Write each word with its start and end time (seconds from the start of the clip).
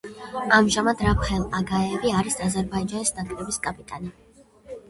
ამჟამად, 0.55 1.03
რაფაელ 1.07 1.43
აგაევი 1.59 2.13
არის 2.21 2.39
აზერბაიჯანის 2.47 3.15
ნაკრების 3.19 3.63
კაპიტანი. 3.69 4.13